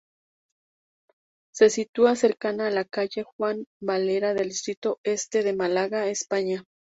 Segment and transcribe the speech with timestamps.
[1.53, 6.63] Se sitúa cercana a la Calle Juan Valera del distrito Este de Málaga, España.